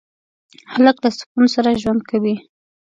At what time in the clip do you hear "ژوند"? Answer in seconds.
1.81-2.01